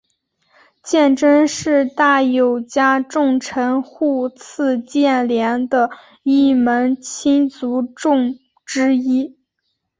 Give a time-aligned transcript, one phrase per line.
[0.81, 5.91] 鉴贞是大友家重臣户次鉴连的
[6.23, 9.37] 一门亲族众之一。